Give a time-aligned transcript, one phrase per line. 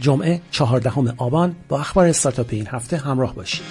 [0.00, 3.66] جمعه چهاردهم آبان با اخبار استارتاپ این هفته همراه باشید.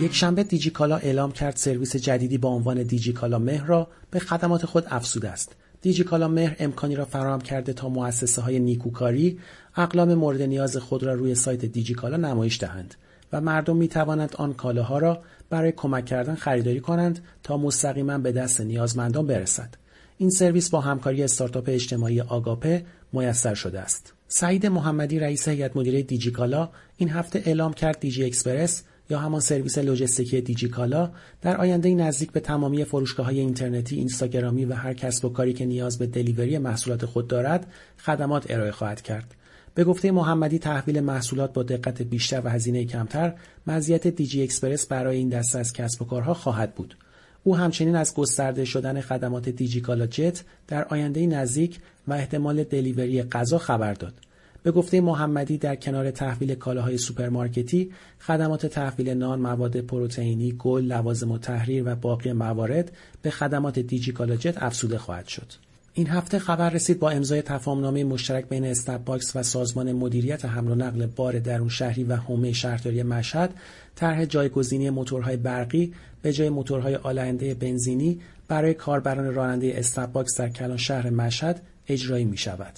[0.00, 4.84] یک شنبه دیجیکالا اعلام کرد سرویس جدیدی با عنوان دیجیکالا مهر را به خدمات خود
[4.90, 5.56] افزوده است.
[5.82, 9.38] دیجیکالا مهر امکانی را فراهم کرده تا مؤسسه های نیکوکاری
[9.76, 12.94] اقلام مورد نیاز خود را روی سایت دیجیکالا نمایش دهند
[13.32, 18.32] و مردم می توانند آن کالاها را برای کمک کردن خریداری کنند تا مستقیما به
[18.32, 19.83] دست نیازمندان برسد.
[20.18, 24.12] این سرویس با همکاری استارتاپ اجتماعی آگاپه میسر شده است.
[24.28, 29.78] سعید محمدی رئیس هیئت مدیره دیجیکالا این هفته اعلام کرد دیجی اکسپرس یا همان سرویس
[29.78, 31.10] لوجستیکی دیجیکالا
[31.42, 35.66] در آینده نزدیک به تمامی فروشگاه های اینترنتی، اینستاگرامی و هر کسب و کاری که
[35.66, 39.34] نیاز به delivery محصولات خود دارد، خدمات ارائه خواهد کرد.
[39.74, 43.34] به گفته محمدی تحویل محصولات با دقت بیشتر و هزینه کمتر
[43.66, 46.96] مزیت دیجی اکسپرس برای این دسته از کسب و کارها خواهد بود.
[47.44, 53.58] او همچنین از گسترده شدن خدمات دیجیکالا جت در آینده نزدیک و احتمال delivery غذا
[53.58, 54.14] خبر داد.
[54.62, 61.38] به گفته محمدی در کنار تحویل کالاهای سوپرمارکتی خدمات تحویل نان، مواد پروتئینی، گل، لوازم
[61.38, 62.92] تحریر و باقی موارد
[63.22, 65.52] به خدمات دیجیکالا جت افزوده خواهد شد.
[65.96, 70.70] این هفته خبر رسید با امضای تفاهمنامه مشترک بین استپ باکس و سازمان مدیریت حمل
[70.70, 73.54] و نقل بار درون شهری و حومه شهرداری مشهد
[73.94, 80.48] طرح جایگزینی موتورهای برقی به جای موتورهای آلاینده بنزینی برای کاربران راننده استپ باکس در
[80.48, 82.72] کلان شهر مشهد اجرایی می شود.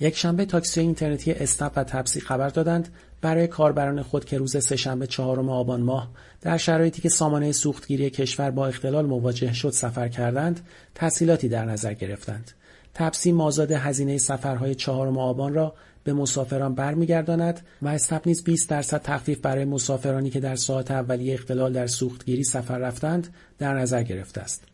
[0.00, 2.88] یک شنبه تاکسی اینترنتی اسنپ و تپسی خبر دادند
[3.20, 8.50] برای کاربران خود که روز سهشنبه چهارم آبان ماه در شرایطی که سامانه سوختگیری کشور
[8.50, 10.60] با اختلال مواجه شد سفر کردند
[10.94, 12.50] تسهیلاتی در نظر گرفتند
[12.94, 15.74] تپسی مازاد هزینه سفرهای چهارم آبان را
[16.04, 21.34] به مسافران برمیگرداند و اسنپ نیز 20 درصد تخفیف برای مسافرانی که در ساعت اولیه
[21.34, 24.69] اختلال در سوختگیری سفر رفتند در نظر گرفته است.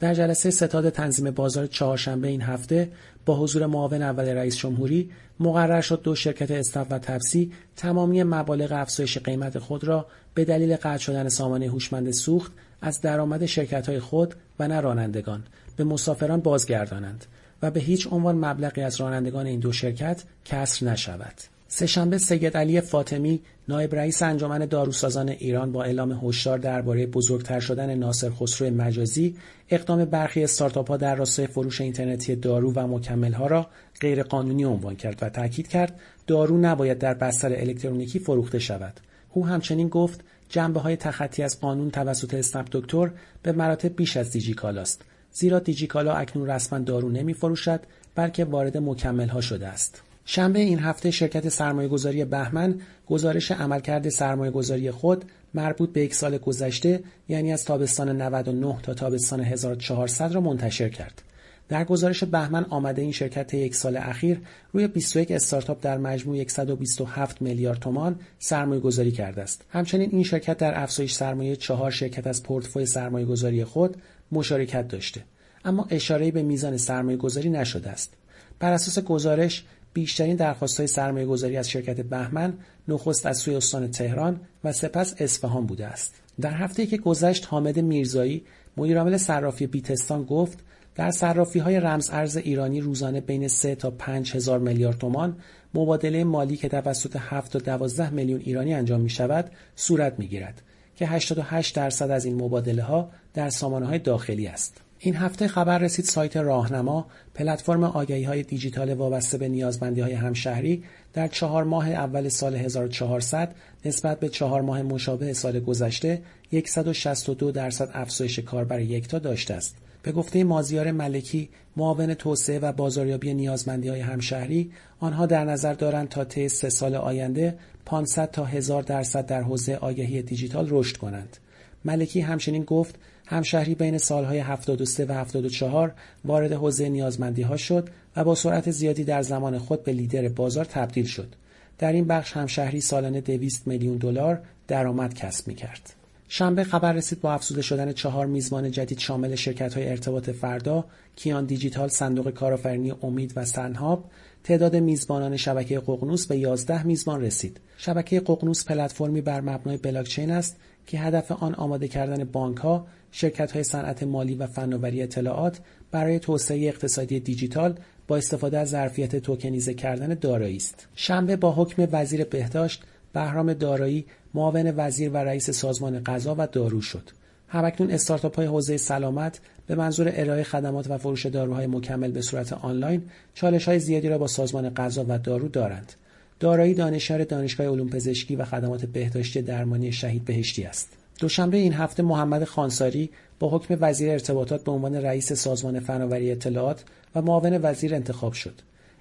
[0.00, 2.92] در جلسه ستاد تنظیم بازار چهارشنبه این هفته
[3.26, 8.72] با حضور معاون اول رئیس جمهوری مقرر شد دو شرکت اسنپ و تپسی تمامی مبالغ
[8.72, 14.34] افزایش قیمت خود را به دلیل قطع شدن سامانه هوشمند سوخت از درآمد شرکت‌های خود
[14.58, 15.44] و نه رانندگان
[15.76, 17.26] به مسافران بازگردانند
[17.62, 21.55] و به هیچ عنوان مبلغی از رانندگان این دو شرکت کسر نشود.
[21.68, 27.94] سهشنبه سید علی فاطمی نایب رئیس انجمن داروسازان ایران با اعلام هشدار درباره بزرگتر شدن
[27.94, 29.36] ناصر خسرو مجازی
[29.70, 33.66] اقدام برخی استارتاپها در راستای فروش اینترنتی دارو و مکملها را
[34.00, 39.00] غیرقانونی عنوان کرد و تاکید کرد دارو نباید در بستر الکترونیکی فروخته شود.
[39.32, 43.10] او همچنین گفت جنبه های تخطی از قانون توسط اسنپ دکتر
[43.42, 45.02] به مراتب بیش از دیجیکالا است
[45.32, 47.80] زیرا دیجیکالا اکنون رسما دارو نمی فروشد
[48.14, 50.02] بلکه وارد مکملها شده است.
[50.28, 57.02] شنبه این هفته شرکت سرمایهگذاری بهمن گزارش عملکرد سرمایهگذاری خود مربوط به یک سال گذشته
[57.28, 61.22] یعنی از تابستان 99 تا تابستان 1400 را منتشر کرد.
[61.68, 64.40] در گزارش بهمن آمده این شرکت یک سال اخیر
[64.72, 69.64] روی 21 استارتاپ در مجموع 127 میلیارد تومان سرمایه گذاری کرده است.
[69.70, 73.96] همچنین این شرکت در افزایش سرمایه چهار شرکت از پورتفوی سرمایه گذاری خود
[74.32, 75.24] مشارکت داشته.
[75.64, 78.14] اما اشاره به میزان سرمایه گذاری نشده است.
[78.58, 79.64] بر اساس گزارش
[79.96, 82.54] بیشترین درخواستهای سرمایه گذاری از شرکت بهمن
[82.88, 86.14] نخست از سوی استان تهران و سپس اصفهان بوده است.
[86.40, 88.44] در هفته که گذشت حامد میرزایی
[88.76, 90.58] مدیرعامل صرافی بیتستان گفت
[90.94, 95.36] در صرافی های رمز ارز ایرانی روزانه بین 3 تا 5 هزار میلیارد تومان
[95.74, 100.62] مبادله مالی که توسط 7 تا 12 میلیون ایرانی انجام می شود صورت می گیرد
[100.96, 104.85] که 88 درصد از این مبادله ها در سامانه های داخلی است.
[104.98, 110.84] این هفته خبر رسید سایت راهنما پلتفرم آگهی های دیجیتال وابسته به نیازمندی های همشهری
[111.12, 116.22] در چهار ماه اول سال 1400 نسبت به چهار ماه مشابه سال گذشته
[116.64, 119.76] 162 درصد افزایش کاربر یکتا داشته است.
[120.02, 126.08] به گفته مازیار ملکی معاون توسعه و بازاریابی نیازمندی های همشهری آنها در نظر دارند
[126.08, 131.36] تا طی سه سال آینده 500 تا 1000 درصد در حوزه آگهی دیجیتال رشد کنند.
[131.84, 132.94] ملکی همچنین گفت
[133.26, 135.94] همشهری بین سالهای 73 و 74
[136.24, 140.64] وارد حوزه نیازمندی ها شد و با سرعت زیادی در زمان خود به لیدر بازار
[140.64, 141.34] تبدیل شد.
[141.78, 146.05] در این بخش همشهری سالانه 200 میلیون دلار درآمد کسب می کرد.
[146.28, 150.84] شنبه خبر رسید با افزوده شدن چهار میزبان جدید شامل شرکت های ارتباط فردا،
[151.16, 154.04] کیان دیجیتال، صندوق کارآفرینی امید و سنهاب
[154.44, 157.60] تعداد میزبانان شبکه ققنوس به 11 میزبان رسید.
[157.76, 160.56] شبکه ققنوس پلتفرمی بر مبنای بلاکچین است
[160.86, 166.18] که هدف آن آماده کردن بانک ها، شرکت های صنعت مالی و فناوری اطلاعات برای
[166.18, 167.78] توسعه اقتصادی دیجیتال
[168.08, 170.88] با استفاده از ظرفیت توکنیزه کردن دارایی است.
[170.94, 172.82] شنبه با حکم وزیر بهداشت
[173.16, 177.10] بهرام دارایی معاون وزیر و رئیس سازمان غذا و دارو شد.
[177.48, 182.52] همکنون استارتاپ های حوزه سلامت به منظور ارائه خدمات و فروش داروهای مکمل به صورت
[182.52, 183.02] آنلاین
[183.34, 185.92] چالش های زیادی را با سازمان غذا و دارو دارند.
[186.40, 190.88] دارایی دانشیار دانشگاه علوم پزشکی و خدمات بهداشتی درمانی شهید بهشتی است.
[191.20, 196.84] دوشنبه این هفته محمد خانساری با حکم وزیر ارتباطات به عنوان رئیس سازمان فناوری اطلاعات
[197.14, 198.54] و معاون وزیر انتخاب شد.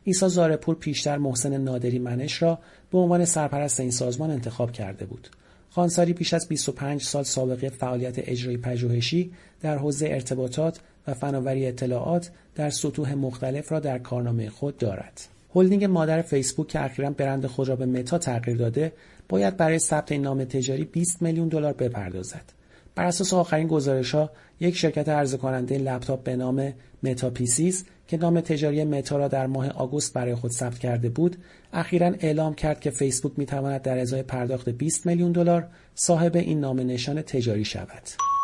[0.07, 2.59] ایسا زارپور پیشتر محسن نادری منش را
[2.91, 5.29] به عنوان سرپرست این سازمان انتخاب کرده بود.
[5.69, 9.31] خانساری بیش از 25 سال سابقه فعالیت اجرایی پژوهشی
[9.61, 15.21] در حوزه ارتباطات و فناوری اطلاعات در سطوح مختلف را در کارنامه خود دارد.
[15.55, 18.91] هلدینگ مادر فیسبوک که اخیرا برند خود را به متا تغییر داده
[19.29, 22.53] باید برای ثبت این نام تجاری 20 میلیون دلار بپردازد.
[22.95, 25.37] بر اساس آخرین گزارش ها یک شرکت عرضه
[25.77, 26.73] لپتاپ به نام
[27.03, 31.35] Meta PCs که نام تجاری متا را در ماه آگوست برای خود ثبت کرده بود
[31.73, 36.59] اخیرا اعلام کرد که فیسبوک می تواند در ازای پرداخت 20 میلیون دلار صاحب این
[36.59, 38.34] نام نشان تجاری شود.